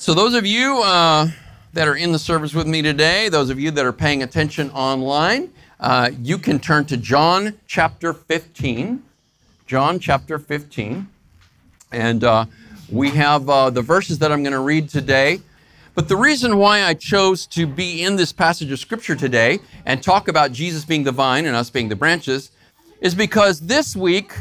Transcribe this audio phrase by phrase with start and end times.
[0.00, 1.28] So, those of you uh,
[1.74, 4.70] that are in the service with me today, those of you that are paying attention
[4.70, 9.02] online, uh, you can turn to John chapter 15.
[9.66, 11.06] John chapter 15.
[11.92, 12.46] And uh,
[12.90, 15.42] we have uh, the verses that I'm going to read today.
[15.94, 20.02] But the reason why I chose to be in this passage of Scripture today and
[20.02, 22.52] talk about Jesus being the vine and us being the branches
[23.02, 24.32] is because this week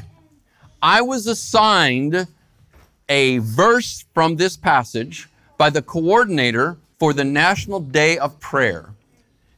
[0.82, 2.28] I was assigned
[3.10, 5.28] a verse from this passage
[5.60, 8.92] by the coordinator for the National Day of Prayer.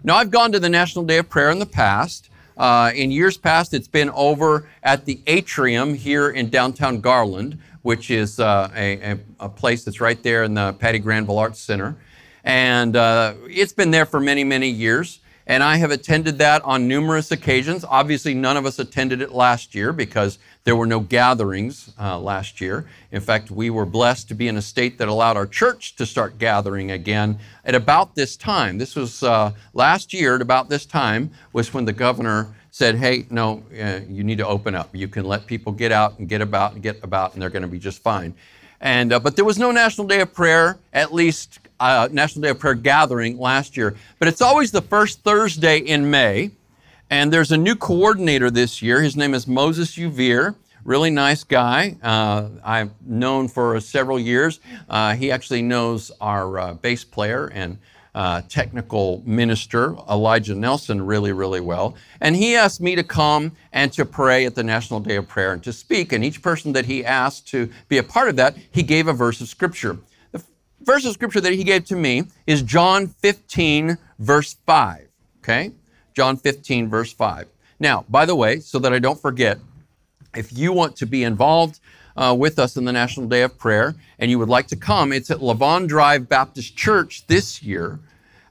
[0.04, 2.30] Now, I've gone to the National Day of Prayer in the past.
[2.58, 8.10] Uh, in years past, it's been over at the atrium here in downtown Garland, which
[8.10, 11.96] is uh, a, a, place that's right there in the Patty Granville Arts Center.
[12.44, 15.20] And uh, it's been there for many, many years.
[15.52, 17.84] And I have attended that on numerous occasions.
[17.84, 22.62] Obviously, none of us attended it last year because there were no gatherings uh, last
[22.62, 22.88] year.
[23.12, 26.06] In fact, we were blessed to be in a state that allowed our church to
[26.06, 28.78] start gathering again at about this time.
[28.78, 33.26] This was uh, last year, at about this time, was when the governor said, hey,
[33.30, 34.96] no, uh, you need to open up.
[34.96, 37.62] You can let people get out and get about and get about, and they're going
[37.64, 38.34] to be just fine.
[38.82, 42.50] And, uh, but there was no National Day of Prayer, at least uh, National Day
[42.50, 43.96] of Prayer gathering last year.
[44.20, 46.52] But it's always the first Thursday in May.
[47.10, 49.02] And there's a new coordinator this year.
[49.02, 50.56] His name is Moses Uvir.
[50.84, 51.96] Really nice guy.
[52.02, 54.60] Uh, I've known for several years.
[54.90, 57.78] Uh, he actually knows our uh, bass player and
[58.14, 61.96] uh, technical minister, Elijah Nelson, really, really well.
[62.20, 65.54] And he asked me to come and to pray at the National Day of Prayer
[65.54, 66.12] and to speak.
[66.12, 69.14] And each person that he asked to be a part of that, he gave a
[69.14, 69.98] verse of Scripture.
[70.32, 70.44] The
[70.82, 75.08] verse of Scripture that he gave to me is John 15, verse 5.
[75.40, 75.72] Okay?
[76.14, 77.48] John 15, verse 5.
[77.80, 79.58] Now, by the way, so that I don't forget,
[80.36, 81.80] if you want to be involved
[82.16, 85.12] uh, with us in the National Day of Prayer and you would like to come,
[85.12, 88.00] it's at Lavon Drive Baptist Church this year,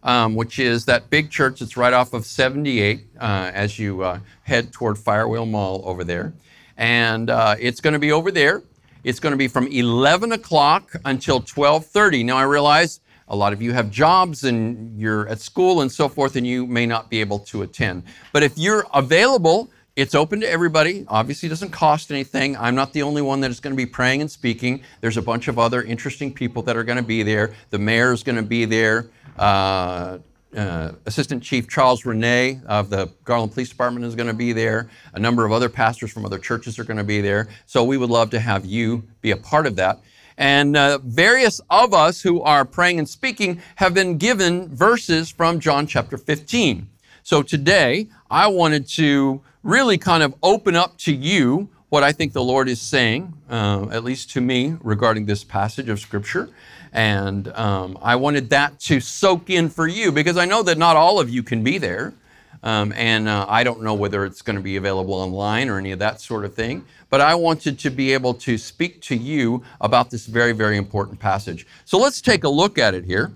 [0.03, 4.21] um, which is that big church that's right off of 78 uh, as you uh,
[4.43, 6.33] head toward Firewheel Mall over there.
[6.77, 8.63] And uh, it's going to be over there.
[9.05, 12.25] It's going to be from 11 o'clock until 12:30.
[12.25, 16.09] Now I realize a lot of you have jobs and you're at school and so
[16.09, 18.03] forth, and you may not be able to attend.
[18.33, 19.71] But if you're available,
[20.01, 21.05] it's open to everybody.
[21.09, 22.57] Obviously, it doesn't cost anything.
[22.57, 24.83] I'm not the only one that is going to be praying and speaking.
[25.03, 27.55] There's a bunch of other interesting people that are going to be there.
[27.69, 29.11] The mayor is going to be there.
[29.39, 30.19] Uh,
[30.57, 34.89] uh, Assistant Chief Charles Renee of the Garland Police Department is going to be there.
[35.13, 37.49] A number of other pastors from other churches are going to be there.
[37.67, 40.01] So we would love to have you be a part of that.
[40.39, 45.61] And uh, various of us who are praying and speaking have been given verses from
[45.61, 46.89] John chapter 15.
[47.23, 52.33] So today, I wanted to really kind of open up to you what I think
[52.33, 56.49] the Lord is saying, uh, at least to me, regarding this passage of Scripture.
[56.93, 60.97] And um, I wanted that to soak in for you because I know that not
[60.97, 62.15] all of you can be there.
[62.63, 65.93] Um, and uh, I don't know whether it's going to be available online or any
[65.93, 66.85] of that sort of thing.
[67.09, 71.19] But I wanted to be able to speak to you about this very, very important
[71.19, 71.67] passage.
[71.85, 73.33] So let's take a look at it here.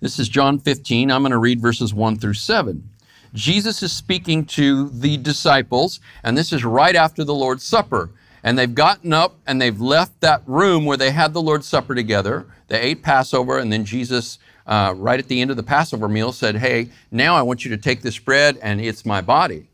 [0.00, 1.10] This is John 15.
[1.10, 2.88] I'm going to read verses 1 through 7.
[3.34, 8.10] Jesus is speaking to the disciples, and this is right after the Lord's Supper.
[8.42, 11.94] And they've gotten up and they've left that room where they had the Lord's Supper
[11.94, 12.46] together.
[12.68, 16.32] They ate Passover, and then Jesus uh, right at the end of the Passover meal,
[16.32, 19.68] said, Hey, now I want you to take this bread and it's my body.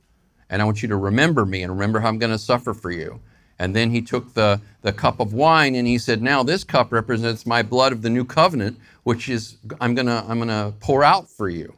[0.48, 2.90] And I want you to remember me and remember how I'm going to suffer for
[2.90, 3.20] you.
[3.58, 6.92] And then he took the, the cup of wine and he said, Now this cup
[6.92, 10.74] represents my blood of the new covenant, which is I'm going to I'm going to
[10.80, 11.74] pour out for you.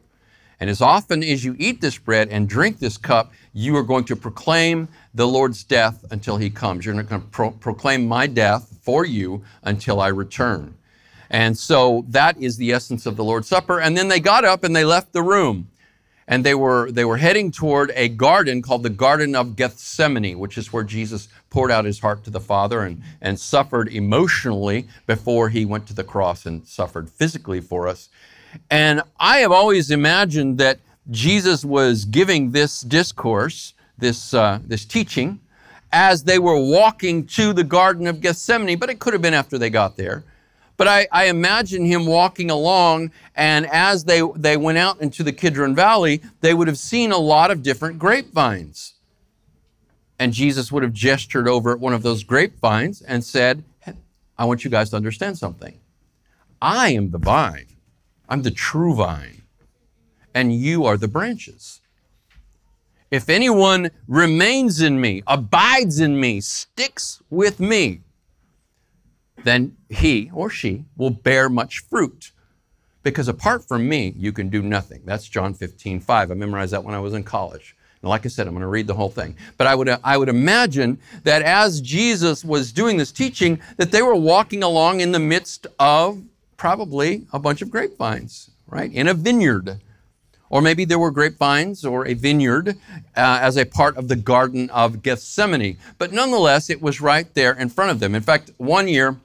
[0.63, 4.05] And as often as you eat this bread and drink this cup, you are going
[4.05, 6.85] to proclaim the Lord's death until he comes.
[6.85, 10.73] You're going to pro- proclaim my death for you until I return.
[11.29, 13.81] And so that is the essence of the Lord's Supper.
[13.81, 15.69] And then they got up and they left the room.
[16.29, 20.57] And they were, they were heading toward a garden called the Garden of Gethsemane, which
[20.57, 25.49] is where Jesus poured out his heart to the Father and, and suffered emotionally before
[25.49, 28.07] he went to the cross and suffered physically for us.
[28.69, 30.79] And I have always imagined that
[31.11, 35.39] Jesus was giving this discourse, this, uh, this teaching,
[35.91, 39.57] as they were walking to the Garden of Gethsemane, but it could have been after
[39.57, 40.23] they got there.
[40.75, 45.31] But I, I, imagine him walking along, and as they, they went out into the
[45.31, 48.93] Kidron Valley, they would have seen a lot of different grapevines.
[50.17, 53.63] And Jesus would have gestured over at one of those grapevines and said,
[54.37, 55.79] I want you guys to understand something.
[56.61, 57.67] I am the vine,
[58.33, 59.43] I'm the true vine,
[60.33, 61.81] and you are the branches.
[63.11, 68.01] If anyone remains in me, abides in me, sticks with me,
[69.43, 72.31] then he or she will bear much fruit.
[73.03, 75.03] Because apart from me, you can do nothing.
[75.05, 76.31] That's John 15, 5.
[76.31, 77.75] I memorized that when I was in college.
[78.01, 79.35] And like I said, I'm going to read the whole thing.
[79.59, 84.01] But I would, I would imagine that as Jesus was doing this teaching, that they
[84.01, 86.19] were walking along in the midst of
[86.57, 88.91] probably a bunch of grapevines, right?
[88.91, 89.79] In a vineyard.
[90.49, 92.73] Or maybe there were grapevines or a vineyard uh,
[93.15, 95.77] as a part of the Garden of Gethsemane.
[95.97, 98.13] But nonetheless, it was right there in front of them.
[98.13, 99.17] In fact, one year,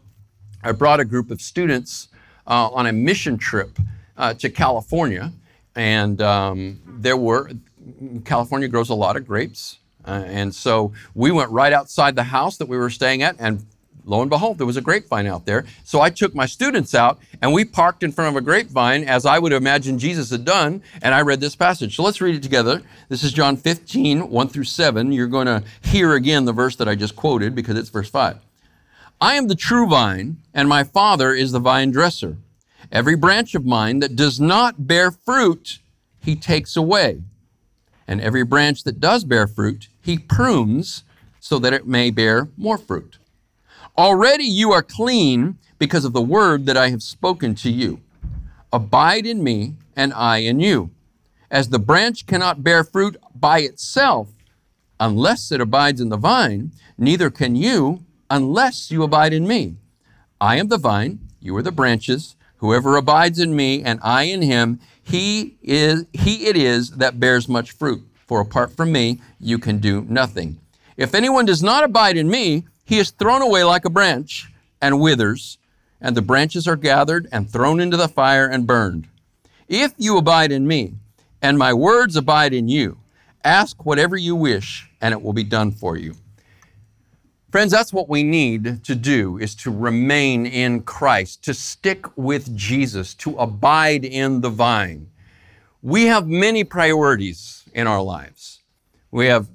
[0.63, 2.09] I brought a group of students
[2.47, 3.79] uh, on a mission trip
[4.17, 5.33] uh, to California,
[5.77, 7.51] and um, there were
[8.25, 12.57] California grows a lot of grapes, uh, and so we went right outside the house
[12.57, 13.65] that we were staying at, and
[14.09, 15.65] lo and behold, there was a grapevine out there.
[15.85, 19.27] So I took my students out, and we parked in front of a grapevine, as
[19.27, 21.97] I would imagine Jesus had done, and I read this passage.
[21.97, 22.83] So let's read it together.
[23.09, 25.13] This is John 15, 1 through 7.
[25.13, 28.39] You're going to hear again the verse that I just quoted because it's verse 5.
[29.21, 32.37] I am the true vine, and my Father is the vine dresser.
[32.91, 35.79] Every branch of mine that does not bear fruit,
[36.21, 37.23] he takes away.
[38.07, 41.03] And every branch that does bear fruit, he prunes
[41.41, 43.19] so that it may bear more fruit.
[43.99, 48.01] Already you are clean because of the word that I have spoken to you.
[48.73, 50.93] Abide in me, and I in you.
[51.51, 54.29] As the branch cannot bear fruit by itself
[55.01, 59.75] unless it abides in the vine, neither can you unless you abide in me.
[60.41, 62.37] I am the vine, you are the branches.
[62.59, 67.49] Whoever abides in me and I in him, he is he it is that bears
[67.49, 68.07] much fruit.
[68.27, 70.61] For apart from me, you can do nothing.
[70.97, 74.51] If anyone does not abide in me, he is thrown away like a branch
[74.81, 75.59] and withers,
[76.01, 79.07] and the branches are gathered and thrown into the fire and burned.
[79.69, 80.95] If you abide in me,
[81.43, 82.97] and my words abide in you,
[83.45, 86.15] ask whatever you wish, and it will be done for you.
[87.53, 92.57] Friends, that's what we need to do is to remain in Christ, to stick with
[92.57, 95.11] Jesus, to abide in the vine.
[95.83, 98.63] We have many priorities in our lives.
[99.11, 99.47] We have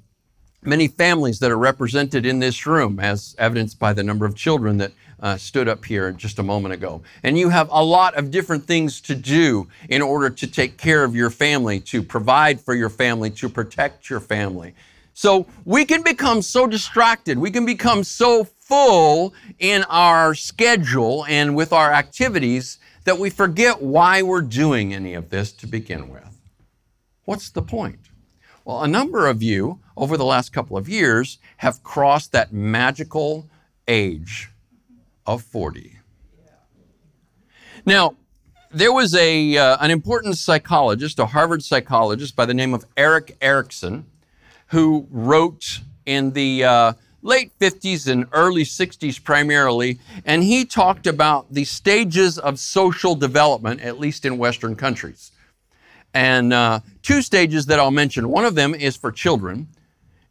[0.66, 4.78] many families that are represented in this room, as evidenced by the number of children
[4.78, 7.02] that uh, stood up here just a moment ago.
[7.22, 11.04] And you have a lot of different things to do in order to take care
[11.04, 14.74] of your family, to provide for your family, to protect your family.
[15.14, 21.54] So we can become so distracted, we can become so full in our schedule and
[21.54, 26.42] with our activities that we forget why we're doing any of this to begin with.
[27.24, 28.00] What's the point?
[28.64, 33.48] Well, a number of you over the last couple of years have crossed that magical
[33.86, 34.50] age
[35.26, 35.98] of 40.
[37.86, 38.16] Now,
[38.70, 43.36] there was a, uh, an important psychologist, a Harvard psychologist by the name of Erik
[43.40, 44.06] Erikson,
[44.68, 46.92] who wrote in the uh,
[47.22, 53.80] late 50s and early 60s primarily, and he talked about the stages of social development,
[53.80, 55.30] at least in Western countries.
[56.12, 58.28] And uh, two stages that I'll mention.
[58.28, 59.68] One of them is for children,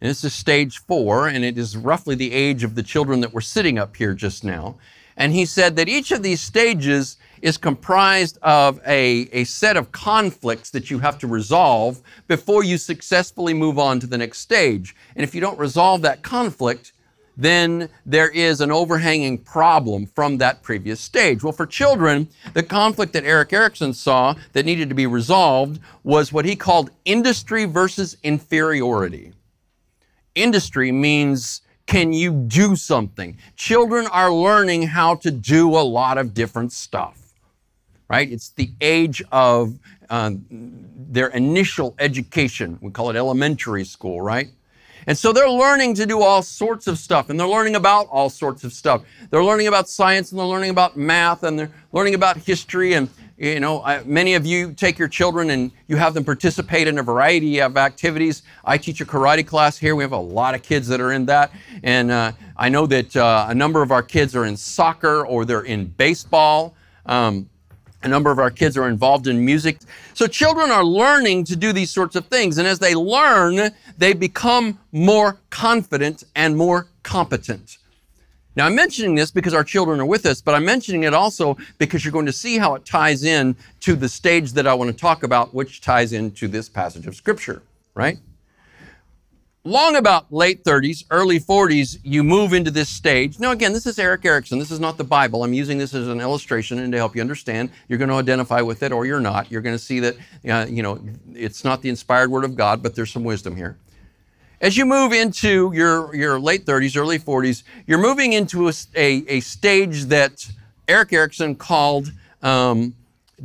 [0.04, 3.34] and this is stage four, and it is roughly the age of the children that
[3.34, 4.76] were sitting up here just now.
[5.16, 9.94] And he said that each of these stages is comprised of a, a set of
[9.94, 14.94] conflicts that you have to resolve before you successfully move on to the next stage.
[15.16, 16.92] And if you don't resolve that conflict,
[17.38, 21.44] then there is an overhanging problem from that previous stage.
[21.44, 26.34] Well, for children, the conflict that Erik Erikson saw that needed to be resolved was
[26.34, 29.32] what he called industry versus inferiority.
[30.36, 33.38] Industry means can you do something?
[33.56, 37.24] Children are learning how to do a lot of different stuff
[38.14, 38.32] right?
[38.32, 42.78] It's the age of uh, their initial education.
[42.80, 44.50] We call it elementary school, right?
[45.08, 48.30] And so they're learning to do all sorts of stuff, and they're learning about all
[48.30, 49.04] sorts of stuff.
[49.32, 52.94] They're learning about science, and they're learning about math, and they're learning about history.
[52.94, 56.88] And you know, I, many of you take your children and you have them participate
[56.88, 58.44] in a variety of activities.
[58.64, 59.96] I teach a karate class here.
[59.96, 61.52] We have a lot of kids that are in that,
[61.84, 65.46] and uh, I know that uh, a number of our kids are in soccer or
[65.46, 66.76] they're in baseball.
[67.06, 67.50] Um,
[68.04, 69.80] a number of our kids are involved in music.
[70.14, 72.58] So children are learning to do these sorts of things.
[72.58, 77.78] And as they learn, they become more confident and more competent.
[78.56, 81.58] Now, I'm mentioning this because our children are with us, but I'm mentioning it also
[81.78, 84.92] because you're going to see how it ties in to the stage that I want
[84.92, 87.64] to talk about, which ties into this passage of Scripture,
[87.96, 88.20] right?
[89.66, 93.40] long about late 30s, early 40s, you move into this stage.
[93.40, 94.60] Now, again, this is Erik Erikson.
[94.60, 95.44] This is not the Bible.
[95.44, 97.70] I'm using this as an illustration and to help you understand.
[97.88, 99.52] You're going to identify with it or you're not.
[99.52, 100.16] You're going to see that,
[100.50, 101.00] uh, you know,
[101.34, 103.78] it's not the inspired word of God, but there's some wisdom here.
[104.64, 109.26] As you move into your, your late 30s, early 40s, you're moving into a, a,
[109.28, 110.50] a stage that
[110.88, 112.96] Erik Erikson called um,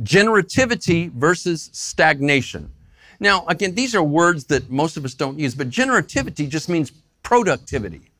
[0.01, 2.71] generativity versus stagnation.
[3.19, 6.93] Now, again, these are words that most of us don't use, but generativity just means
[7.21, 8.11] productivity.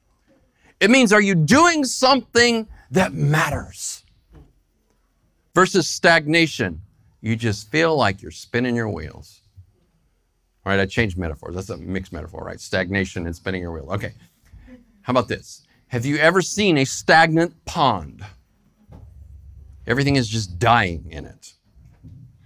[0.81, 4.03] It means, are you doing something that matters?
[5.55, 6.81] Versus stagnation,
[7.21, 9.39] you just feel like you're spinning your wheels.
[10.65, 11.55] All right, I changed metaphors.
[11.55, 12.59] That's a mixed metaphor, right?
[12.59, 13.91] Stagnation and spinning your wheel.
[13.91, 14.13] Okay.
[15.01, 15.63] How about this?
[15.87, 18.23] Have you ever seen a stagnant pond?
[19.87, 21.53] Everything is just dying in it.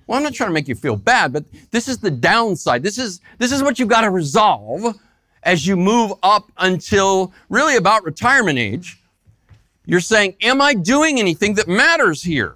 [0.07, 2.83] Well, I'm not trying to make you feel bad, but this is the downside.
[2.83, 4.95] This is, this is what you've got to resolve
[5.43, 8.99] as you move up until really about retirement age.
[9.85, 12.55] You're saying, Am I doing anything that matters here?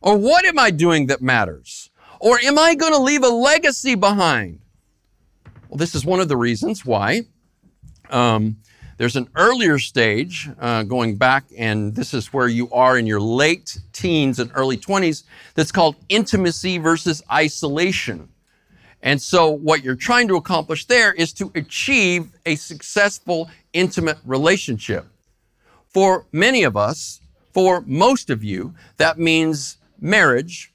[0.00, 1.90] Or what am I doing that matters?
[2.20, 4.60] Or am I going to leave a legacy behind?
[5.68, 7.22] Well, this is one of the reasons why
[8.10, 8.56] um,
[8.98, 13.20] there's an earlier stage uh, going back, and this is where you are in your
[13.20, 18.28] late teens and early 20s, that's called intimacy versus isolation.
[19.02, 25.06] And so, what you're trying to accomplish there is to achieve a successful, intimate relationship.
[25.88, 27.20] For many of us,
[27.52, 30.72] for most of you, that means marriage.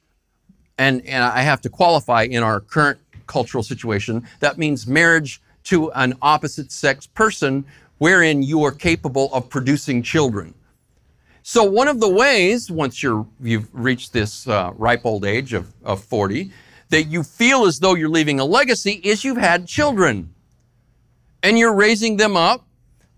[0.78, 5.92] And, and I have to qualify in our current cultural situation, that means marriage to
[5.92, 7.64] an opposite sex person
[8.00, 10.54] wherein you are capable of producing children.
[11.44, 15.72] So one of the ways, once you're, you've reached this uh, ripe old age of,
[15.84, 16.52] of 40,
[16.90, 20.34] that you feel as though you're leaving a legacy is you've had children.
[21.42, 22.66] And you're raising them up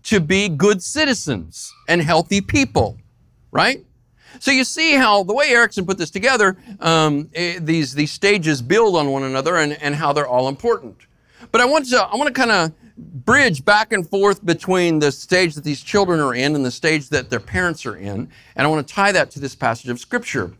[0.04, 2.98] to be good citizens and healthy people,
[3.50, 3.84] right?
[4.40, 8.62] So you see how the way Erikson put this together, um, eh, these, these stages
[8.62, 10.96] build on one another and, and how they're all important.
[11.52, 15.10] But I want to, I want to kind of bridge back and forth between the
[15.10, 18.28] stage that these children are in and the stage that their parents are in.
[18.56, 20.52] And I want to tie that to this passage of Scripture.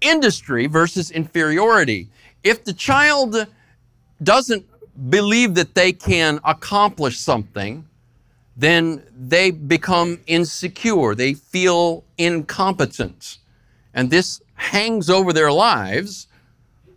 [0.00, 2.08] Industry versus inferiority.
[2.42, 3.46] If the child
[4.22, 4.66] doesn't
[5.10, 7.86] believe that they can accomplish something,
[8.56, 11.14] then they become insecure.
[11.14, 13.38] They feel incompetent.
[13.94, 16.26] And this hangs over their lives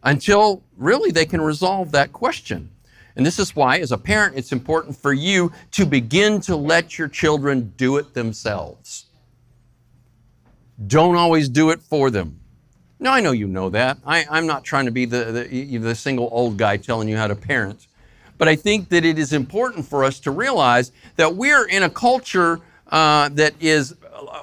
[0.03, 2.69] until really they can resolve that question.
[3.15, 6.97] And this is why, as a parent, it's important for you to begin to let
[6.97, 9.05] your children do it themselves.
[10.87, 12.39] Don't always do it for them.
[12.99, 13.97] Now, I know you know that.
[14.05, 17.27] I, am not trying to be the, the, the single old guy telling you how
[17.27, 17.87] to parent.
[18.43, 21.89] But I think that it is important for us to realize that we're in a
[21.89, 22.59] culture
[22.89, 23.95] uh, that is,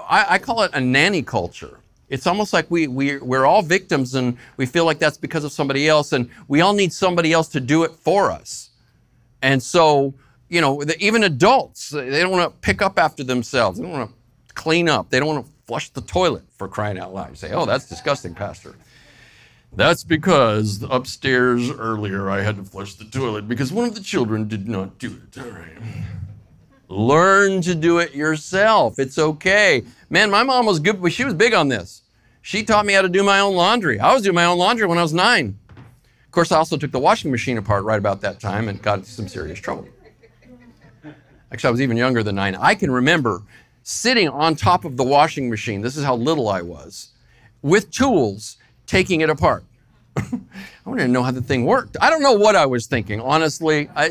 [0.08, 1.80] I, I call it a nanny culture.
[2.08, 5.52] It's almost like we, we, we're all victims and we feel like that's because of
[5.52, 8.70] somebody else, and we all need somebody else to do it for us.
[9.42, 10.14] And so,
[10.48, 13.76] you know, the, even adults, they don't want to pick up after themselves.
[13.76, 14.10] They don't want
[14.48, 15.10] to clean up.
[15.10, 17.28] They don't want to flush the toilet for crying out loud.
[17.28, 18.76] You say, oh, that's disgusting, Pastor.
[19.72, 24.48] That's because upstairs earlier I had to flush the toilet because one of the children
[24.48, 25.40] did not do it.
[25.40, 26.04] All right.
[26.88, 28.98] Learn to do it yourself.
[28.98, 29.84] It's okay.
[30.10, 32.02] Man, my mom was good, but she was big on this.
[32.42, 34.00] She taught me how to do my own laundry.
[34.00, 35.56] I was doing my own laundry when I was nine.
[35.76, 39.00] Of course, I also took the washing machine apart right about that time and got
[39.00, 39.86] into some serious trouble.
[41.52, 42.56] Actually, I was even younger than nine.
[42.56, 43.42] I can remember
[43.82, 45.80] sitting on top of the washing machine.
[45.80, 47.10] This is how little I was
[47.62, 48.56] with tools
[48.90, 49.62] taking it apart.
[50.16, 50.24] I
[50.84, 51.96] wanted to know how the thing worked.
[52.00, 53.88] I don't know what I was thinking, honestly.
[53.94, 54.10] I,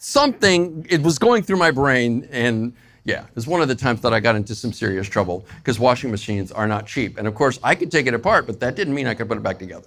[0.00, 2.72] something, it was going through my brain, and
[3.04, 5.78] yeah, it was one of the times that I got into some serious trouble because
[5.78, 7.18] washing machines are not cheap.
[7.18, 9.38] And of course, I could take it apart, but that didn't mean I could put
[9.38, 9.86] it back together.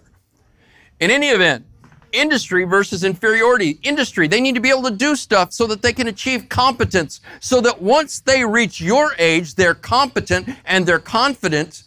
[1.02, 1.66] In any event,
[2.14, 3.78] industry versus inferiority.
[3.84, 7.20] Industry, they need to be able to do stuff so that they can achieve competence,
[7.42, 11.84] so that once they reach your age, they're competent and they're confident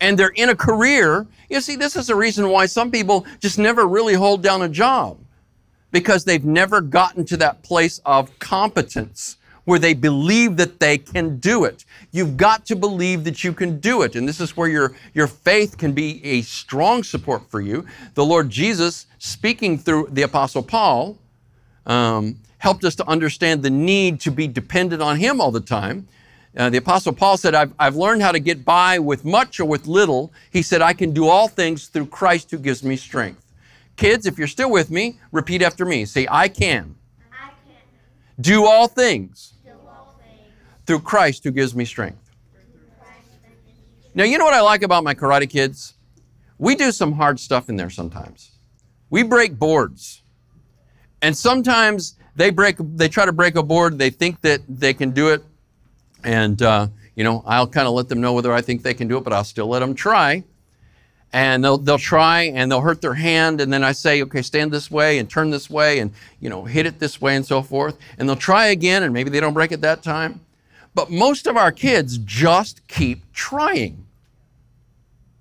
[0.00, 3.58] and they're in a career you see, this is the reason why some people just
[3.58, 5.18] never really hold down a job
[5.90, 11.38] because they've never gotten to that place of competence where they believe that they can
[11.38, 11.84] do it.
[12.12, 14.14] You've got to believe that you can do it.
[14.14, 17.84] And this is where your, your faith can be a strong support for you.
[18.14, 21.18] The Lord Jesus, speaking through the Apostle Paul,
[21.84, 26.06] um, helped us to understand the need to be dependent on Him all the time.
[26.56, 29.64] Uh, the Apostle Paul said, I've, I've learned how to get by with much or
[29.64, 30.32] with little.
[30.50, 33.44] He said, I can do all things through Christ who gives me strength.
[33.96, 36.04] Kids, if you're still with me, repeat after me.
[36.04, 36.96] Say, I can.
[37.32, 37.76] I can.
[38.40, 40.48] Do all things, do all things.
[40.86, 42.18] through Christ who gives me strength.
[44.14, 45.94] Now, you know what I like about my karate kids?
[46.58, 48.50] We do some hard stuff in there sometimes.
[49.08, 50.22] We break boards.
[51.22, 53.98] And sometimes they break, they try to break a board.
[53.98, 55.44] They think that they can do it,
[56.24, 56.88] and uh,
[57.20, 59.24] you know, I'll kind of let them know whether I think they can do it,
[59.24, 60.42] but I'll still let them try.
[61.34, 63.60] And they'll, they'll try and they'll hurt their hand.
[63.60, 66.64] And then I say, okay, stand this way and turn this way and, you know,
[66.64, 67.98] hit it this way and so forth.
[68.16, 70.40] And they'll try again and maybe they don't break it that time.
[70.94, 74.02] But most of our kids just keep trying,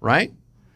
[0.01, 0.33] right?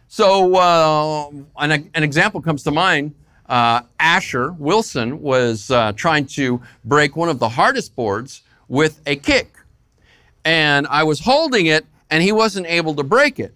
[0.08, 3.14] So uh, an, an example comes to mind.
[3.48, 9.18] Uh, Asher Wilson was uh, trying to break one of the hardest boards with a
[9.18, 9.54] kick
[10.46, 13.54] and I was holding it and he wasn't able to break it.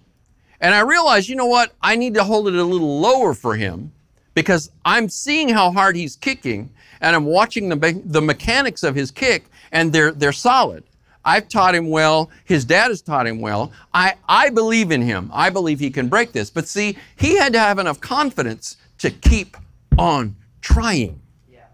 [0.59, 1.73] And I realized, you know what?
[1.81, 3.91] I need to hold it a little lower for him
[4.33, 9.11] because I'm seeing how hard he's kicking and I'm watching the, the mechanics of his
[9.11, 10.83] kick and they're, they're solid.
[11.23, 12.31] I've taught him well.
[12.45, 13.73] His dad has taught him well.
[13.93, 15.29] I, I believe in him.
[15.33, 16.49] I believe he can break this.
[16.49, 19.57] But see, he had to have enough confidence to keep
[19.97, 21.19] on trying.
[21.51, 21.65] Yeah.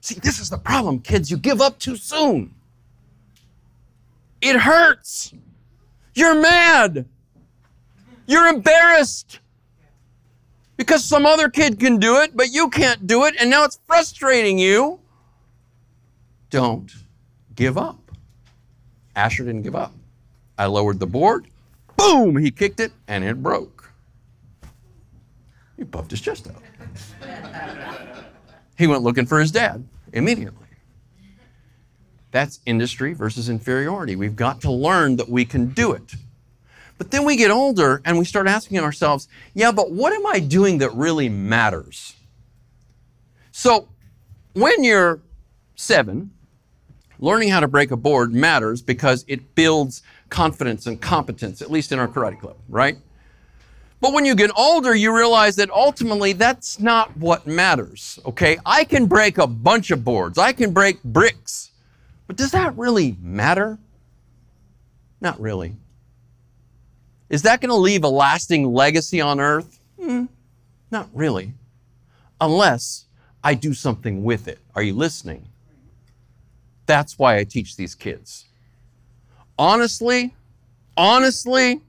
[0.00, 1.30] See, this is the problem, kids.
[1.30, 2.54] You give up too soon.
[4.40, 5.32] It hurts.
[6.14, 7.06] You're mad.
[8.26, 9.40] You're embarrassed
[10.76, 13.78] because some other kid can do it, but you can't do it, and now it's
[13.86, 15.00] frustrating you.
[16.48, 16.90] Don't
[17.54, 17.98] give up.
[19.14, 19.92] Asher didn't give up.
[20.56, 21.46] I lowered the board.
[21.96, 22.36] Boom!
[22.36, 23.92] He kicked it, and it broke.
[25.76, 26.62] He puffed his chest out.
[28.78, 30.66] he went looking for his dad immediately.
[32.30, 34.16] That's industry versus inferiority.
[34.16, 36.14] We've got to learn that we can do it.
[36.98, 40.38] But then we get older and we start asking ourselves, yeah, but what am I
[40.38, 42.14] doing that really matters?
[43.52, 43.88] So
[44.52, 45.20] when you're
[45.76, 46.30] seven,
[47.18, 51.90] learning how to break a board matters because it builds confidence and competence, at least
[51.90, 52.98] in our karate club, right?
[54.00, 58.58] But when you get older, you realize that ultimately that's not what matters, okay?
[58.64, 61.69] I can break a bunch of boards, I can break bricks.
[62.30, 63.76] But does that really matter?
[65.20, 65.74] Not really.
[67.28, 69.80] Is that going to leave a lasting legacy on earth?
[70.00, 70.26] Hmm,
[70.92, 71.54] not really.
[72.40, 73.06] Unless
[73.42, 74.60] I do something with it.
[74.76, 75.48] Are you listening?
[76.86, 78.44] That's why I teach these kids.
[79.58, 80.32] Honestly,
[80.96, 81.80] honestly,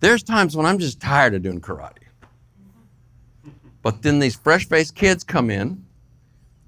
[0.00, 2.08] there's times when I'm just tired of doing karate.
[3.82, 5.84] But then these fresh faced kids come in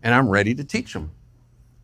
[0.00, 1.10] and I'm ready to teach them.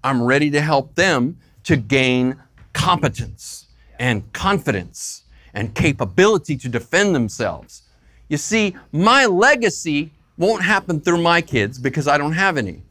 [0.06, 2.36] I'm ready to help them to gain
[2.72, 3.66] competence
[3.98, 7.82] and confidence and capability to defend themselves.
[8.28, 12.82] You see, my legacy won't happen through my kids because I don't have any.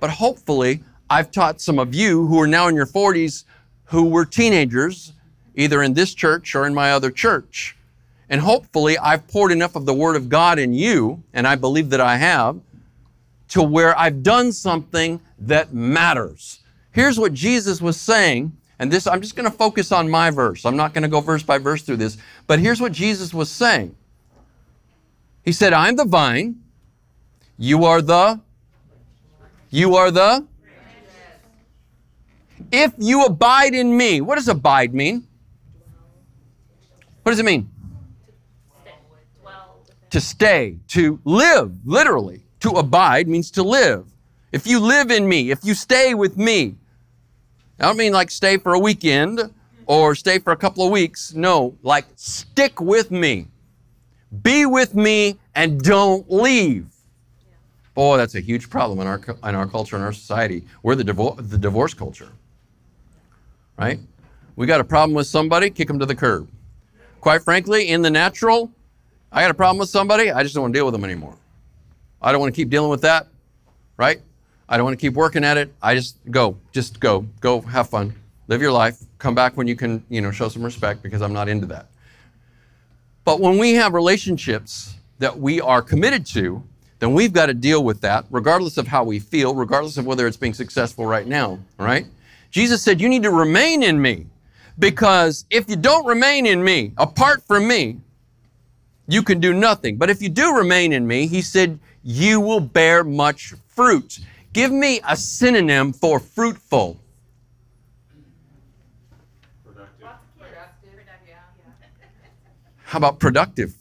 [0.00, 3.44] But hopefully, I've taught some of you who are now in your 40s
[3.84, 5.12] who were teenagers,
[5.54, 7.76] either in this church or in my other church.
[8.30, 11.90] And hopefully, I've poured enough of the Word of God in you, and I believe
[11.90, 12.58] that I have,
[13.48, 16.60] to where I've done something that matters.
[16.92, 20.64] Here's what Jesus was saying, and this I'm just going to focus on my verse.
[20.64, 23.50] I'm not going to go verse by verse through this, but here's what Jesus was
[23.50, 23.94] saying.
[25.44, 26.62] He said, "I'm the vine,
[27.56, 28.40] you are the
[29.70, 30.46] you are the
[32.72, 34.20] if you abide in me.
[34.20, 35.26] What does abide mean?
[37.22, 37.70] What does it mean?
[40.10, 42.42] To stay, to live, literally.
[42.60, 44.06] To abide means to live.
[44.52, 46.76] If you live in me, if you stay with me,
[47.78, 49.52] I don't mean like stay for a weekend
[49.86, 51.34] or stay for a couple of weeks.
[51.34, 53.48] No, like stick with me.
[54.42, 56.86] Be with me and don't leave.
[57.94, 60.64] Boy, that's a huge problem in our, in our culture and our society.
[60.82, 62.30] We're the, divor- the divorce culture,
[63.78, 63.98] right?
[64.56, 66.48] We got a problem with somebody, kick them to the curb.
[67.20, 68.70] Quite frankly, in the natural,
[69.32, 71.36] I got a problem with somebody, I just don't want to deal with them anymore.
[72.22, 73.28] I don't want to keep dealing with that,
[73.96, 74.20] right?
[74.68, 75.72] I don't want to keep working at it.
[75.82, 78.14] I just go, just go, go have fun,
[78.48, 81.32] live your life, come back when you can, you know, show some respect because I'm
[81.32, 81.86] not into that.
[83.24, 86.62] But when we have relationships that we are committed to,
[86.98, 90.26] then we've got to deal with that regardless of how we feel, regardless of whether
[90.26, 92.06] it's being successful right now, right?
[92.50, 94.26] Jesus said, You need to remain in me
[94.78, 98.00] because if you don't remain in me, apart from me,
[99.06, 99.96] you can do nothing.
[99.96, 104.20] But if you do remain in me, he said, you will bear much fruit.
[104.52, 107.00] Give me a synonym for fruitful.
[109.64, 110.08] Productive.
[112.84, 113.74] How about productive?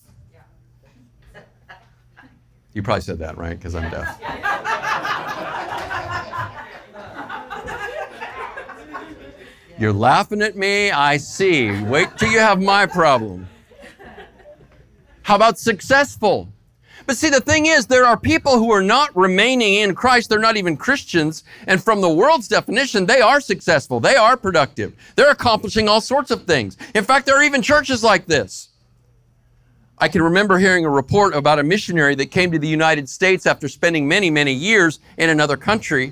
[2.73, 3.57] You probably said that, right?
[3.57, 4.21] Because I'm deaf.
[9.79, 10.91] You're laughing at me.
[10.91, 11.83] I see.
[11.83, 13.47] Wait till you have my problem.
[15.21, 16.49] How about successful?
[17.07, 20.29] But see, the thing is, there are people who are not remaining in Christ.
[20.29, 21.45] They're not even Christians.
[21.65, 24.01] And from the world's definition, they are successful.
[24.01, 24.93] They are productive.
[25.15, 26.75] They're accomplishing all sorts of things.
[26.93, 28.69] In fact, there are even churches like this.
[29.97, 33.45] I can remember hearing a report about a missionary that came to the United States
[33.45, 36.11] after spending many, many years in another country.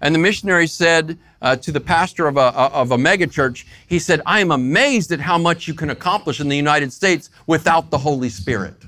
[0.00, 4.22] And the missionary said uh, to the pastor of a, of a megachurch, he said,
[4.24, 7.98] I am amazed at how much you can accomplish in the United States without the
[7.98, 8.84] Holy Spirit.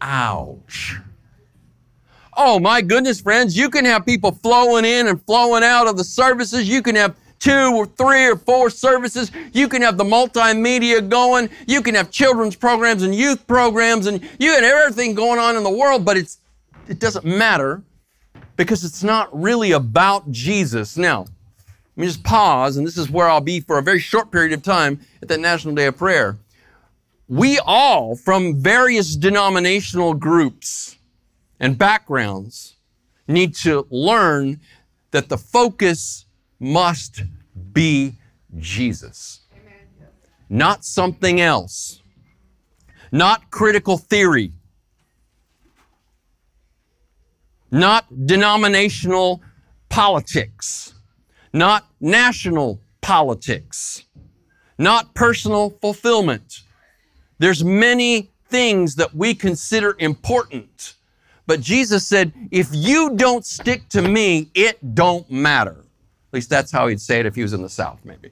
[0.00, 0.96] Ouch.
[2.36, 6.04] Oh my goodness, friends, you can have people flowing in and flowing out of the
[6.04, 6.68] services.
[6.68, 9.32] You can have two or three or four services.
[9.52, 11.50] You can have the multimedia going.
[11.66, 15.64] You can have children's programs and youth programs and you have everything going on in
[15.64, 16.38] the world, but it's,
[16.88, 17.82] it doesn't matter
[18.56, 20.96] because it's not really about Jesus.
[20.96, 24.30] Now, let me just pause, and this is where I'll be for a very short
[24.30, 26.38] period of time at that National Day of Prayer
[27.30, 30.96] we all, from various denominational groups
[31.60, 32.74] and backgrounds,
[33.28, 34.60] need to learn
[35.12, 36.26] that the focus
[36.58, 37.22] must
[37.72, 38.16] be
[38.58, 39.42] Jesus,
[40.48, 42.02] not something else,
[43.12, 44.52] not critical theory,
[47.70, 49.40] not denominational
[49.88, 50.94] politics,
[51.52, 54.02] not national politics,
[54.78, 56.62] not personal fulfillment
[57.40, 60.94] there's many things that we consider important.
[61.46, 65.72] But Jesus said, if you don't stick to me, it don't matter.
[65.72, 68.30] At least that's how he'd say it if he was in the South, maybe.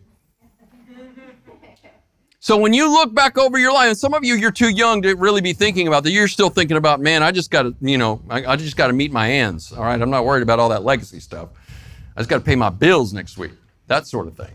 [2.38, 5.02] So when you look back over your life, and some of you, you're too young
[5.02, 6.10] to really be thinking about that.
[6.10, 8.86] You're still thinking about, man, I just got to, you know, I, I just got
[8.88, 9.72] to meet my ends.
[9.72, 11.48] All right, I'm not worried about all that legacy stuff.
[12.14, 13.52] I just got to pay my bills next week.
[13.86, 14.52] That sort of thing.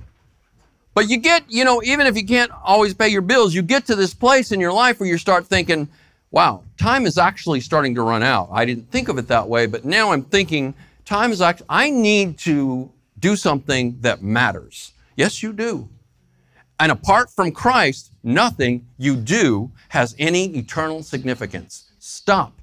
[0.94, 3.86] But you get, you know, even if you can't always pay your bills, you get
[3.88, 5.88] to this place in your life where you start thinking,
[6.32, 8.50] wow, time is actually starting to run out.
[8.52, 10.74] I didn't think of it that way, but now I'm thinking
[11.06, 14.92] time is actually, I need to do something that matters.
[15.16, 15.90] Yes, you do.
[16.80, 21.92] And apart from Christ, nothing you do has any eternal significance.
[22.00, 22.54] Stop.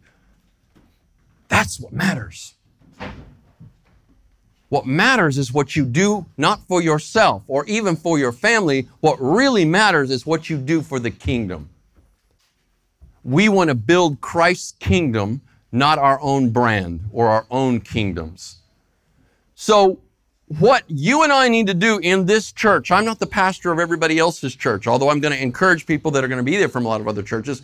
[1.48, 2.54] That's what matters.
[4.70, 8.88] What matters is what you do not for yourself or even for your family.
[9.00, 11.68] What really matters is what you do for the kingdom.
[13.24, 15.40] We want to build Christ's kingdom,
[15.72, 18.58] not our own brand or our own kingdoms.
[19.56, 19.98] So,
[20.58, 23.78] what you and I need to do in this church, I'm not the pastor of
[23.78, 26.68] everybody else's church, although I'm going to encourage people that are going to be there
[26.68, 27.62] from a lot of other churches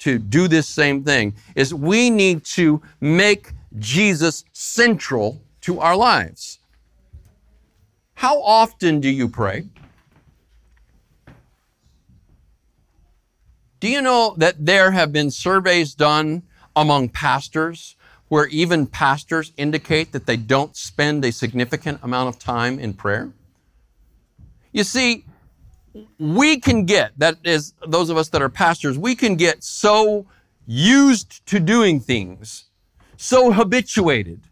[0.00, 6.60] to do this same thing, is we need to make Jesus central to our lives.
[8.14, 9.66] How often do you pray?
[13.78, 16.42] Do you know that there have been surveys done
[16.74, 17.96] among pastors
[18.28, 23.30] where even pastors indicate that they don't spend a significant amount of time in prayer?
[24.72, 25.26] You see,
[26.18, 30.24] we can get, that is, those of us that are pastors, we can get so
[30.66, 32.64] used to doing things,
[33.18, 34.47] so habituated,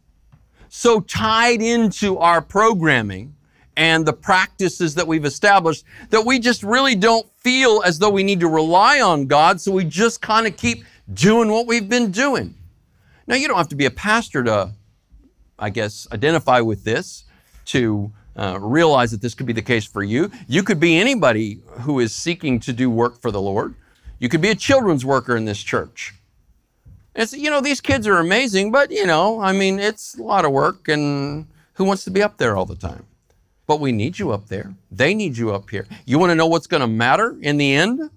[0.76, 3.34] so tied into our programming
[3.78, 8.22] and the practices that we've established that we just really don't feel as though we
[8.22, 10.84] need to rely on God, so we just kind of keep
[11.14, 12.54] doing what we've been doing.
[13.26, 14.72] Now, you don't have to be a pastor to,
[15.58, 17.24] I guess, identify with this,
[17.66, 20.30] to uh, realize that this could be the case for you.
[20.46, 23.74] You could be anybody who is seeking to do work for the Lord.
[24.18, 26.12] You could be a children's worker in this church.
[27.16, 30.44] It's, you know, these kids are amazing, but, you know, I mean, it's a lot
[30.44, 33.07] of work, and who wants to be up there all the time?
[33.66, 34.74] But we need you up there.
[34.90, 35.87] They need you up here.
[36.05, 38.11] You want to know what's going to matter in the end?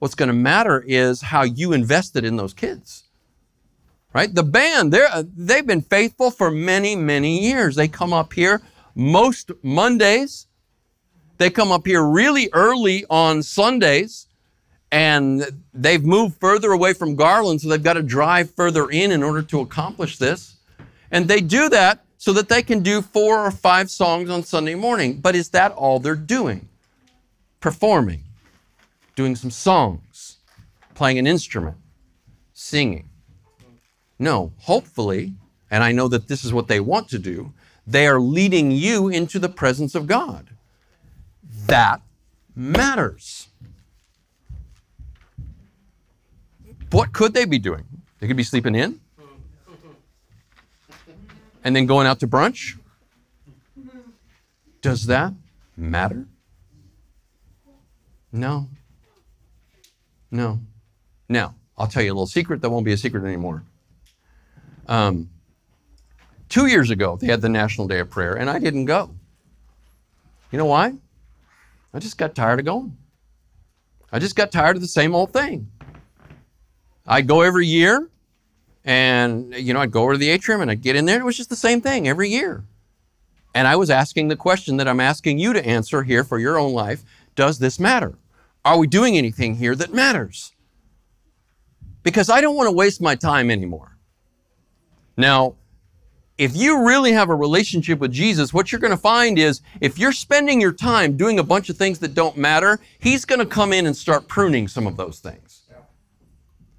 [0.00, 3.04] What's going to matter is how you invested in those kids.
[4.12, 4.34] Right?
[4.34, 7.76] The band, they're, uh, they've been faithful for many, many years.
[7.76, 8.60] They come up here
[8.96, 10.46] most Mondays.
[11.38, 14.26] They come up here really early on Sundays
[14.94, 19.24] and they've moved further away from Garland, so they've got to drive further in in
[19.24, 20.54] order to accomplish this.
[21.10, 24.76] And they do that so that they can do four or five songs on Sunday
[24.76, 25.18] morning.
[25.18, 26.68] But is that all they're doing?
[27.58, 28.22] Performing,
[29.16, 30.36] doing some songs,
[30.94, 31.76] playing an instrument,
[32.52, 33.08] singing.
[34.20, 35.34] No, hopefully,
[35.72, 37.52] and I know that this is what they want to do,
[37.84, 40.50] they are leading you into the presence of God.
[41.66, 42.00] That
[42.54, 43.48] matters.
[46.94, 47.84] What could they be doing?
[48.20, 49.00] They could be sleeping in
[51.64, 52.78] and then going out to brunch.
[54.80, 55.32] Does that
[55.76, 56.26] matter?
[58.30, 58.68] No.
[60.30, 60.60] No.
[61.28, 63.64] Now, I'll tell you a little secret that won't be a secret anymore.
[64.86, 65.30] Um,
[66.48, 69.10] two years ago, they had the National Day of Prayer, and I didn't go.
[70.52, 70.94] You know why?
[71.92, 72.96] I just got tired of going.
[74.12, 75.72] I just got tired of the same old thing.
[77.06, 78.08] I'd go every year,
[78.84, 81.20] and you know, I'd go over to the atrium and I'd get in there.
[81.20, 82.64] It was just the same thing every year.
[83.54, 86.58] And I was asking the question that I'm asking you to answer here for your
[86.58, 88.18] own life Does this matter?
[88.64, 90.52] Are we doing anything here that matters?
[92.02, 93.96] Because I don't want to waste my time anymore.
[95.16, 95.56] Now,
[96.36, 99.98] if you really have a relationship with Jesus, what you're going to find is if
[99.98, 103.46] you're spending your time doing a bunch of things that don't matter, He's going to
[103.46, 105.62] come in and start pruning some of those things.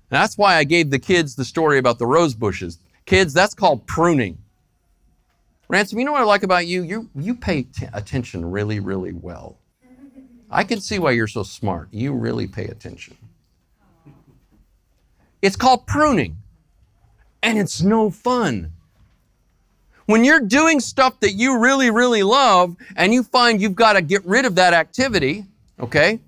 [0.10, 2.80] That's why I gave the kids the story about the rose bushes.
[3.06, 4.38] Kids, that's called pruning.
[5.68, 6.84] Ransom, you know what I like about you?
[6.84, 9.58] You, you pay t- attention really, really well.
[10.50, 11.88] I can see why you're so smart.
[11.91, 13.18] You really pay attention.
[15.41, 16.38] It's called pruning,
[17.44, 18.72] and it's no fun.
[20.06, 24.02] When you're doing stuff that you really, really love, and you find you've got to
[24.02, 25.46] get rid of that activity,
[25.80, 26.20] okay?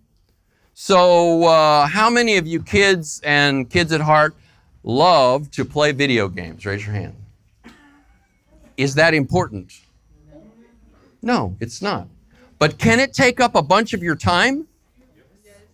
[0.80, 4.36] So, uh, how many of you kids and kids at heart
[4.84, 6.68] love to play video games?
[6.68, 7.16] Raise your hand.
[8.78, 9.74] Is that important?
[11.24, 12.08] No, it's not.
[12.60, 14.68] But can it take up a bunch of your time?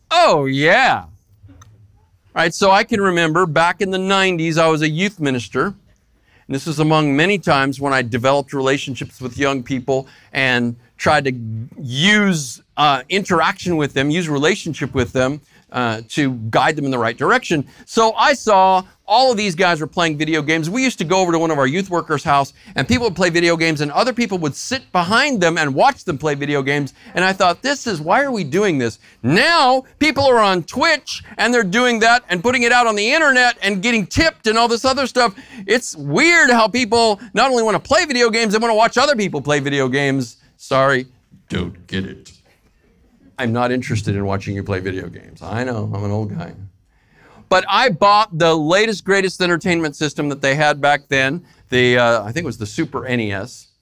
[0.09, 1.03] Oh, yeah.
[1.49, 1.57] All
[2.33, 5.65] right, so I can remember back in the 90s, I was a youth minister.
[5.65, 11.25] And this was among many times when I developed relationships with young people and tried
[11.25, 11.33] to
[11.81, 15.41] use uh, interaction with them, use relationship with them
[15.73, 17.67] uh, to guide them in the right direction.
[17.85, 20.69] So I saw all of these guys were playing video games.
[20.69, 23.17] We used to go over to one of our youth workers' house and people would
[23.17, 26.61] play video games and other people would sit behind them and watch them play video
[26.61, 26.93] games.
[27.15, 28.99] And I thought, this is, why are we doing this?
[29.23, 33.11] Now people are on Twitch and they're doing that and putting it out on the
[33.11, 35.35] internet and getting tipped and all this other stuff.
[35.67, 38.97] It's weird how people not only want to play video games, they want to watch
[38.97, 40.37] other people play video games.
[40.63, 41.07] Sorry,
[41.49, 42.31] don't get it.
[43.37, 45.41] I'm not interested in watching you play video games.
[45.41, 46.53] I know, I'm an old guy.
[47.49, 51.45] But I bought the latest, greatest entertainment system that they had back then.
[51.67, 53.73] The uh, I think it was the Super NES.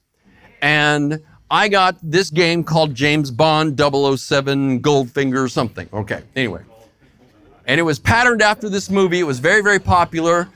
[0.63, 5.87] And I got this game called James Bond 007 Goldfinger something.
[5.93, 6.63] Okay, anyway.
[7.67, 9.19] And it was patterned after this movie.
[9.19, 10.49] It was very, very popular.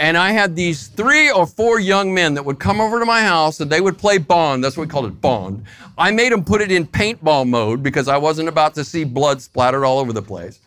[0.00, 3.20] And I had these three or four young men that would come over to my
[3.22, 4.62] house and they would play Bond.
[4.62, 5.64] That's what we called it, Bond.
[5.96, 9.42] I made them put it in paintball mode because I wasn't about to see blood
[9.42, 10.60] splattered all over the place.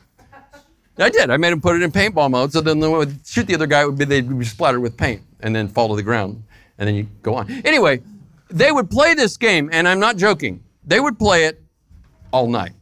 [0.98, 1.30] I did.
[1.30, 3.68] I made them put it in paintball mode so then they would shoot the other
[3.68, 6.44] guy, would be, they'd be splattered with paint and then fall to the ground.
[6.78, 7.50] And then you go on.
[7.64, 8.02] Anyway,
[8.50, 10.64] they would play this game, and I'm not joking.
[10.86, 11.62] They would play it
[12.32, 12.74] all night.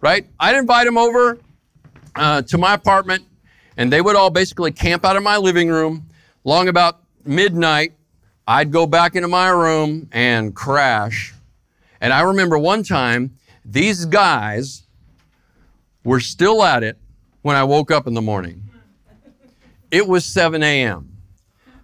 [0.00, 0.26] Right?
[0.40, 1.38] I'd invite them over
[2.16, 3.24] uh, to my apartment
[3.80, 6.06] and they would all basically camp out in my living room.
[6.44, 7.94] Long about midnight,
[8.46, 11.32] I'd go back into my room and crash.
[11.98, 14.82] And I remember one time, these guys
[16.04, 16.98] were still at it
[17.40, 18.62] when I woke up in the morning.
[19.90, 21.16] It was 7 a.m.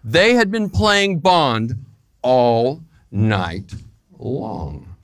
[0.04, 1.82] They had been playing Bond
[2.20, 3.72] all night
[4.18, 4.94] long.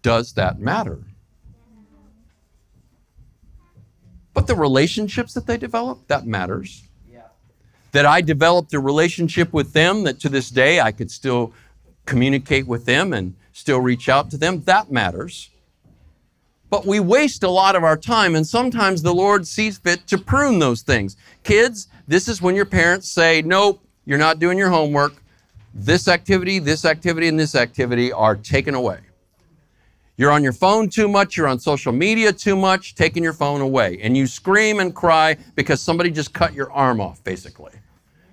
[0.00, 1.02] Does that matter?
[4.34, 6.82] But the relationships that they develop, that matters.
[7.10, 7.22] Yeah.
[7.92, 11.52] That I developed a relationship with them that to this day I could still
[12.04, 15.50] communicate with them and still reach out to them, that matters.
[16.68, 20.18] But we waste a lot of our time, and sometimes the Lord sees fit to
[20.18, 21.16] prune those things.
[21.44, 25.14] Kids, this is when your parents say, Nope, you're not doing your homework.
[25.72, 28.98] This activity, this activity, and this activity are taken away.
[30.16, 33.60] You're on your phone too much, you're on social media too much, taking your phone
[33.60, 33.98] away.
[34.00, 37.72] And you scream and cry because somebody just cut your arm off, basically.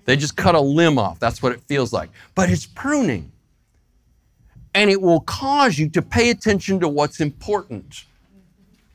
[0.04, 1.18] They just cut a limb off.
[1.18, 2.10] That's what it feels like.
[2.34, 3.32] But it's pruning.
[4.74, 8.04] And it will cause you to pay attention to what's important.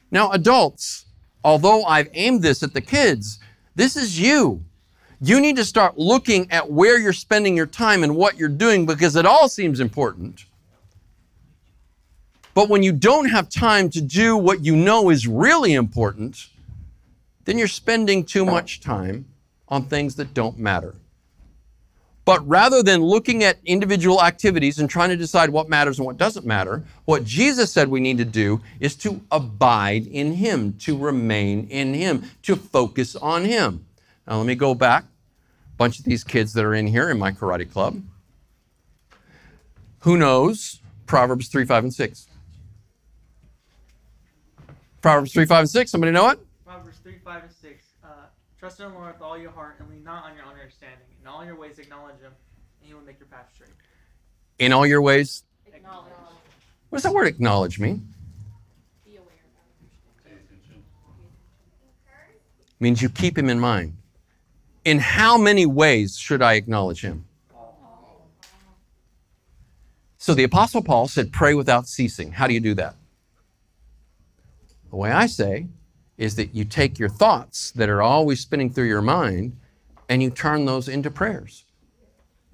[0.09, 1.05] Now, adults,
[1.43, 3.39] although I've aimed this at the kids,
[3.75, 4.63] this is you.
[5.19, 8.85] You need to start looking at where you're spending your time and what you're doing
[8.85, 10.45] because it all seems important.
[12.57, 16.47] But when you don't have time to do what you know is really important,
[17.45, 19.27] then you're spending too much time
[19.67, 20.95] on things that don't matter.
[22.25, 26.17] But rather than looking at individual activities and trying to decide what matters and what
[26.17, 30.97] doesn't matter, what Jesus said we need to do is to abide in Him, to
[30.97, 33.85] remain in Him, to focus on Him.
[34.27, 35.03] Now, let me go back.
[35.03, 38.01] A bunch of these kids that are in here in my karate club.
[39.99, 42.27] Who knows Proverbs 3, 5, and 6?
[45.07, 45.91] Proverbs 3, 5, and 6.
[45.91, 46.39] Somebody know it?
[46.65, 47.85] Proverbs 3, 5, and 6.
[48.03, 48.07] Uh,
[48.59, 51.07] Trust in the Lord with all your heart and lean not on your own understanding.
[51.21, 52.33] In all your ways acknowledge Him,
[52.81, 53.69] and He will make your path straight.
[54.59, 56.11] In all your ways, Acknowledge.
[56.89, 58.05] what does that word acknowledge mean?
[59.05, 59.31] Be aware.
[62.81, 63.95] means you keep him in mind.
[64.83, 67.23] In how many ways should I acknowledge him?
[70.17, 72.33] So the Apostle Paul said, pray without ceasing.
[72.33, 72.95] How do you do that?
[74.89, 75.67] The way I say
[76.17, 79.57] is that you take your thoughts that are always spinning through your mind
[80.09, 81.65] and you turn those into prayers.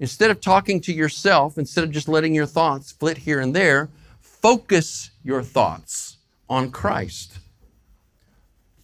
[0.00, 3.88] Instead of talking to yourself, instead of just letting your thoughts flit here and there,
[4.20, 6.18] focus your thoughts
[6.48, 7.38] on Christ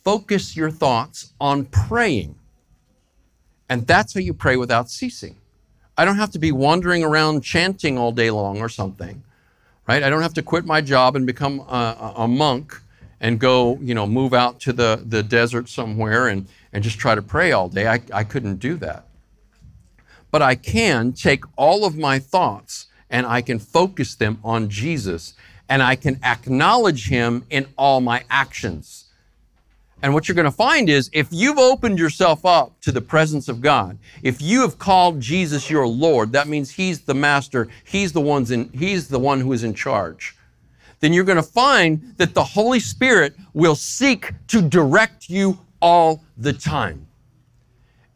[0.05, 2.35] focus your thoughts on praying.
[3.69, 5.37] And that's how you pray without ceasing.
[5.97, 9.23] I don't have to be wandering around chanting all day long or something,
[9.87, 10.03] right?
[10.03, 12.81] I don't have to quit my job and become a, a monk
[13.21, 17.15] and go, you know, move out to the, the desert somewhere and, and just try
[17.15, 17.87] to pray all day.
[17.87, 19.07] I, I couldn't do that.
[20.31, 25.35] But I can take all of my thoughts and I can focus them on Jesus
[25.69, 29.07] and I can acknowledge him in all my actions.
[30.03, 33.49] And what you're going to find is if you've opened yourself up to the presence
[33.49, 38.13] of God, if you have called Jesus your Lord, that means he's the master, he's
[38.13, 40.37] the one's in he's the one who is in charge.
[41.01, 46.23] Then you're going to find that the Holy Spirit will seek to direct you all
[46.37, 47.07] the time.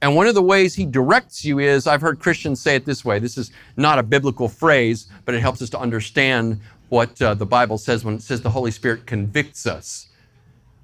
[0.03, 3.07] And one of the ways he directs you is I've heard Christians say it this
[3.07, 3.19] way.
[3.19, 7.47] This is not a biblical phrase, but it helps us to understand what uh, the
[7.47, 10.09] Bible says when it says the Holy Spirit convicts us.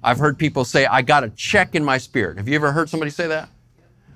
[0.03, 2.37] I've heard people say, I got a check in my spirit.
[2.37, 3.49] Have you ever heard somebody say that?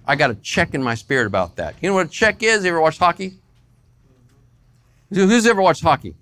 [0.07, 1.75] I got a check in my spirit about that.
[1.81, 2.63] You know what a check is?
[2.63, 3.37] You ever watched hockey?
[5.11, 6.15] Who's ever watched hockey?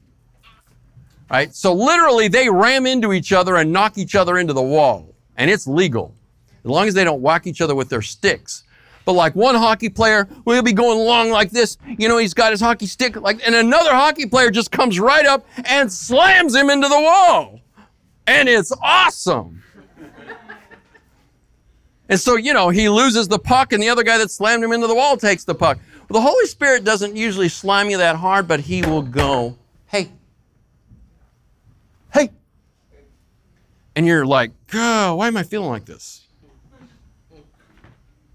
[1.29, 1.53] Right?
[1.55, 5.13] So literally they ram into each other and knock each other into the wall.
[5.37, 6.13] And it's legal.
[6.63, 8.63] As long as they don't whack each other with their sticks.
[9.05, 12.51] But like one hockey player will be going along like this, you know, he's got
[12.51, 16.69] his hockey stick like, and another hockey player just comes right up and slams him
[16.69, 17.59] into the wall
[18.27, 19.63] and it's awesome.
[22.09, 24.71] and so, you know, he loses the puck, and the other guy that slammed him
[24.71, 25.79] into the wall takes the puck.
[26.09, 29.57] The Holy Spirit doesn't usually slime you that hard, but he will go,
[29.87, 30.11] hey,
[32.13, 32.29] hey.
[33.95, 36.27] And you're like, oh, why am I feeling like this?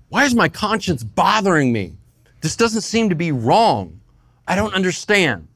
[0.09, 1.95] Why is my conscience bothering me?
[2.41, 4.01] This doesn't seem to be wrong.
[4.47, 5.49] I don't understand.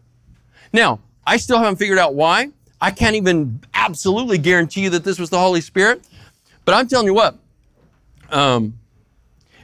[0.73, 2.51] Now, I still haven't figured out why.
[2.81, 6.03] I can't even absolutely guarantee you that this was the Holy Spirit.
[6.65, 7.39] But I'm telling you what,
[8.31, 8.79] um,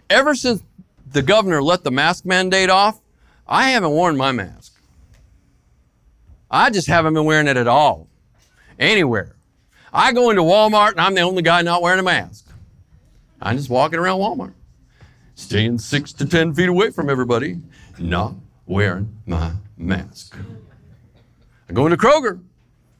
[0.08, 0.62] ever since
[1.10, 3.00] the governor let the mask mandate off,
[3.46, 4.74] I haven't worn my mask.
[6.50, 8.08] I just haven't been wearing it at all,
[8.78, 9.34] anywhere.
[9.92, 12.46] I go into Walmart and I'm the only guy not wearing a mask.
[13.40, 14.54] I'm just walking around Walmart,
[15.34, 17.58] staying six to 10 feet away from everybody,
[17.98, 18.34] not
[18.66, 20.36] wearing my mask.
[21.68, 22.40] I go into Kroger,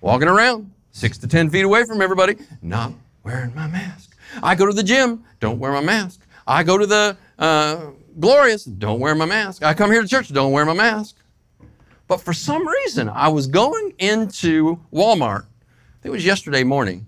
[0.01, 2.92] walking around six to 10 feet away from everybody, not
[3.24, 4.16] wearing my mask.
[4.42, 6.20] I go to the gym, don't wear my mask.
[6.46, 9.62] I go to the uh, Glorious, don't wear my mask.
[9.62, 11.16] I come here to church, don't wear my mask.
[12.07, 15.46] But for some reason, I was going into Walmart,
[16.02, 17.06] it was yesterday morning,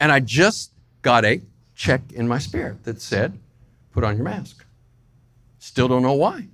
[0.00, 1.40] and I just got a
[1.74, 3.38] check in my spirit that said,
[3.92, 4.64] put on your mask.
[5.58, 6.48] Still don't know why.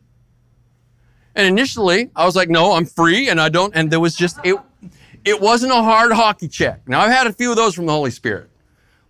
[1.34, 4.38] And initially, I was like, no, I'm free, and I don't, and there was just,
[4.44, 4.56] it,
[5.24, 6.86] it wasn't a hard hockey check.
[6.88, 8.50] Now, I've had a few of those from the Holy Spirit.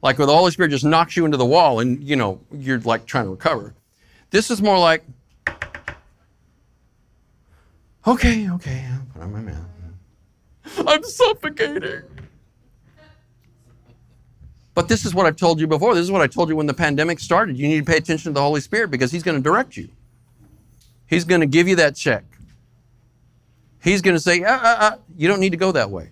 [0.02, 2.78] Like where the Holy Spirit just knocks you into the wall and, you know, you're
[2.80, 3.74] like trying to recover.
[4.30, 5.04] This is more like,
[8.06, 9.66] okay, okay, I'll put on my mask.
[10.86, 12.02] I'm suffocating.
[14.78, 15.92] But this is what I've told you before.
[15.96, 17.58] This is what I told you when the pandemic started.
[17.58, 19.88] You need to pay attention to the Holy Spirit because He's going to direct you.
[21.08, 22.22] He's going to give you that check.
[23.82, 26.10] He's going to say, uh, uh, uh, you don't need to go that way.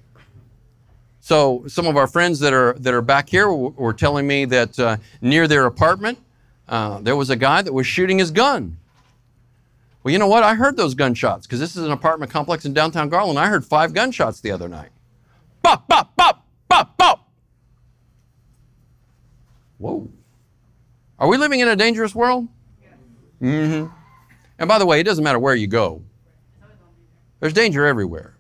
[1.20, 4.44] So some of our friends that are that are back here were, were telling me
[4.46, 6.18] that uh, near their apartment
[6.68, 8.78] uh, there was a guy that was shooting his gun.
[10.02, 10.42] Well, you know what?
[10.42, 13.38] I heard those gunshots because this is an apartment complex in downtown Garland.
[13.38, 14.90] I heard five gunshots the other night.
[15.62, 16.42] Bop, bop, bop.
[19.78, 20.08] Whoa.
[21.18, 22.48] Are we living in a dangerous world?
[23.40, 23.92] Mm-hmm.
[24.58, 26.02] And by the way, it doesn't matter where you go.
[27.40, 28.34] There's danger everywhere.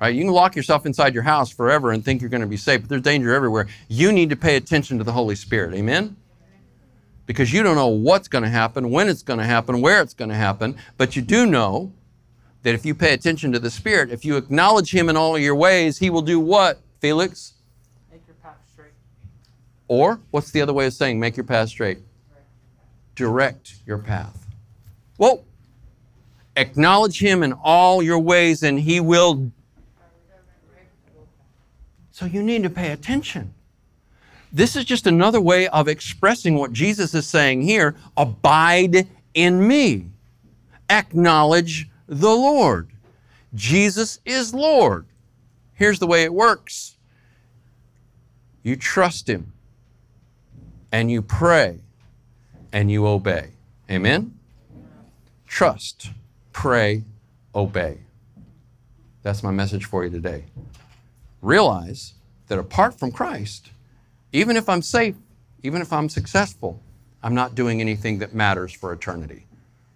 [0.00, 0.14] Right?
[0.14, 2.82] You can lock yourself inside your house forever and think you're going to be safe,
[2.82, 3.66] but there's danger everywhere.
[3.88, 5.74] You need to pay attention to the Holy Spirit.
[5.74, 6.16] Amen?
[7.24, 10.14] Because you don't know what's going to happen, when it's going to happen, where it's
[10.14, 11.92] going to happen, but you do know
[12.62, 15.42] that if you pay attention to the Spirit, if you acknowledge Him in all of
[15.42, 17.54] your ways, He will do what, Felix?
[18.12, 18.92] Make your path straight.
[19.88, 21.98] Or what's the other way of saying make your path straight?
[23.14, 24.46] Direct your path.
[25.18, 25.44] Well,
[26.56, 29.50] acknowledge him in all your ways and he will.
[32.10, 33.54] So you need to pay attention.
[34.52, 40.06] This is just another way of expressing what Jesus is saying here abide in me.
[40.88, 42.88] Acknowledge the Lord.
[43.54, 45.06] Jesus is Lord.
[45.74, 46.96] Here's the way it works
[48.62, 49.52] you trust Him,
[50.92, 51.80] and you pray,
[52.72, 53.50] and you obey.
[53.90, 54.38] Amen?
[55.46, 56.10] Trust,
[56.52, 57.04] pray,
[57.54, 57.98] obey.
[59.22, 60.44] That's my message for you today.
[61.42, 62.14] Realize
[62.48, 63.70] that apart from Christ,
[64.32, 65.16] even if I'm safe,
[65.62, 66.80] even if I'm successful,
[67.22, 69.46] I'm not doing anything that matters for eternity.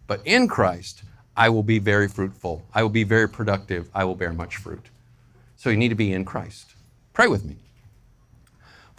[0.07, 1.03] But in Christ,
[1.37, 2.63] I will be very fruitful.
[2.75, 3.89] I will be very productive.
[3.95, 4.87] I will bear much fruit.
[5.57, 6.75] So you need to be in Christ.
[7.13, 7.57] Pray with me.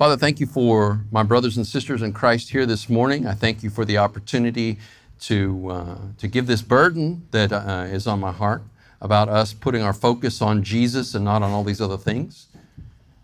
[0.02, 3.28] Father, thank you for my brothers and sisters in Christ here this morning.
[3.28, 4.80] I thank you for the opportunity
[5.20, 8.64] to, uh, to give this burden that uh, is on my heart
[9.00, 12.48] about us putting our focus on Jesus and not on all these other things.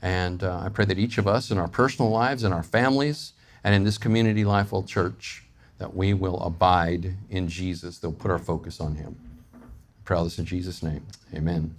[0.03, 3.34] And uh, I pray that each of us in our personal lives, in our families,
[3.63, 5.45] and in this community Lifewell Church,
[5.80, 9.15] that we will abide in Jesus, that we'll put our focus on Him.
[9.55, 9.57] I
[10.05, 11.07] pray all this in Jesus' name.
[11.34, 11.75] Amen.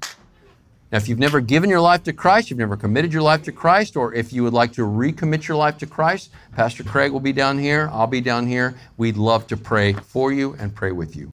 [0.91, 3.53] Now, if you've never given your life to Christ, you've never committed your life to
[3.53, 7.21] Christ, or if you would like to recommit your life to Christ, Pastor Craig will
[7.21, 7.91] be down here.
[7.93, 8.75] I'll be down here.
[8.97, 11.27] We'd love to pray for you and pray with you.